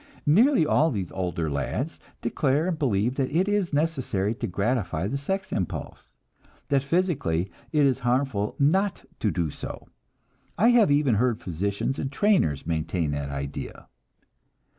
Nearly 0.25 0.65
all 0.65 0.89
these 0.89 1.11
older 1.11 1.47
lads 1.47 1.99
declare 2.21 2.67
and 2.67 2.79
believe 2.79 3.17
that 3.17 3.29
it 3.29 3.47
is 3.47 3.71
necessary 3.71 4.33
to 4.33 4.47
gratify 4.47 5.07
the 5.07 5.15
sex 5.15 5.51
impulse, 5.51 6.15
that 6.69 6.81
physically 6.83 7.51
it 7.71 7.85
is 7.85 7.99
harmful 7.99 8.55
not 8.57 9.05
to 9.19 9.29
do 9.29 9.51
so. 9.51 9.87
I 10.57 10.69
have 10.69 10.89
even 10.89 11.13
heard 11.21 11.39
physicians 11.39 11.99
and 11.99 12.11
trainers 12.11 12.65
maintain 12.65 13.11
that 13.11 13.29
idea. 13.29 13.89